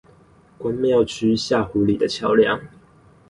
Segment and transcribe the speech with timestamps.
[0.57, 2.59] 關廟區下湖里的橋梁